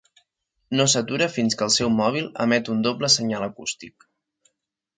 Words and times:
No 0.79 0.87
s'atura 0.93 1.27
fins 1.33 1.57
que 1.59 1.67
el 1.67 1.73
seu 1.75 1.93
mòbil 1.99 2.31
emet 2.47 2.73
un 2.77 2.81
doble 2.89 3.13
senyal 3.19 3.49
acústic. 3.51 4.11